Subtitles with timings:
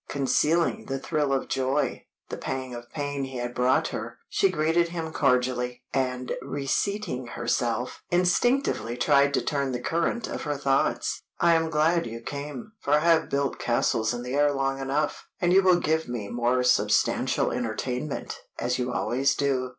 [0.09, 4.87] Concealing the thrill of joy, the pang of pain he had brought her, she greeted
[4.89, 11.21] him cordially, and reseating herself, instinctively tried to turn the current of her thoughts.
[11.39, 15.27] "I am glad you came, for I have built castles in the air long enough,
[15.39, 19.69] and you will give me more substantial entertainment, as you always do."